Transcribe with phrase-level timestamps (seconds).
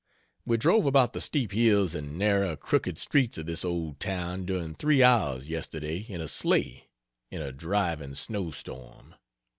[0.47, 4.73] We drove about the steep hills and narrow, crooked streets of this old town during
[4.73, 6.89] three hours, yesterday, in a sleigh,
[7.29, 9.13] in a driving snow storm.